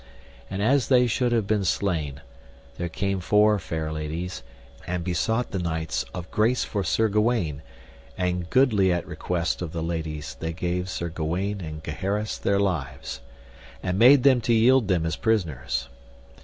And 0.49 0.63
as 0.63 0.87
they 0.87 1.05
should 1.05 1.31
have 1.31 1.45
been 1.45 1.63
slain, 1.63 2.21
there 2.79 2.89
came 2.89 3.19
four 3.19 3.59
fair 3.59 3.91
ladies, 3.91 4.41
and 4.87 5.03
besought 5.03 5.51
the 5.51 5.59
knights 5.59 6.05
of 6.11 6.31
grace 6.31 6.63
for 6.63 6.83
Sir 6.83 7.07
Gawaine; 7.07 7.61
and 8.17 8.49
goodly 8.49 8.91
at 8.91 9.05
request 9.05 9.61
of 9.61 9.73
the 9.73 9.83
ladies 9.83 10.35
they 10.39 10.53
gave 10.53 10.89
Sir 10.89 11.09
Gawaine 11.09 11.61
and 11.61 11.83
Gaheris 11.83 12.39
their 12.39 12.59
lives, 12.59 13.21
and 13.83 13.99
made 13.99 14.23
them 14.23 14.41
to 14.41 14.53
yield 14.55 14.87
them 14.87 15.05
as 15.05 15.15
prisoners. 15.15 15.87